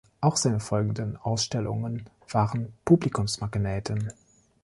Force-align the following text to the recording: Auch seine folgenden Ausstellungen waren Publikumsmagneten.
Auch 0.19 0.35
seine 0.35 0.59
folgenden 0.59 1.15
Ausstellungen 1.15 2.09
waren 2.27 2.73
Publikumsmagneten. 2.85 4.11